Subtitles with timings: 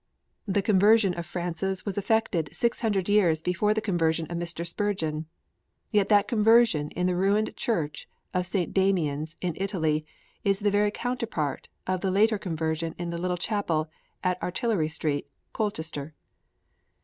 [0.47, 4.65] The conversion of Francis was effected six hundred years before the conversion of Mr.
[4.67, 5.27] Spurgeon.
[5.91, 8.73] Yet that conversion in the ruined church of St.
[8.73, 10.03] Damian's in Italy
[10.43, 13.91] is the very counterpart of that later conversion in the little chapel
[14.23, 16.15] at Artillery Street, Colchester.